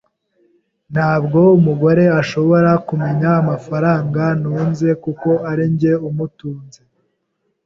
[0.93, 6.79] Ntabwo umugore ashobora kumenya amafaranga ntunze kuko arinjye umutunze